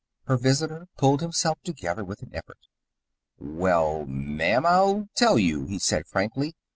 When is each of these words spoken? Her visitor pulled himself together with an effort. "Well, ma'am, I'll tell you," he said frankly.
Her 0.25 0.35
visitor 0.35 0.87
pulled 0.97 1.21
himself 1.21 1.61
together 1.61 2.03
with 2.03 2.23
an 2.23 2.31
effort. 2.33 2.57
"Well, 3.37 4.07
ma'am, 4.07 4.65
I'll 4.65 5.09
tell 5.15 5.37
you," 5.37 5.65
he 5.67 5.77
said 5.77 6.07
frankly. 6.07 6.55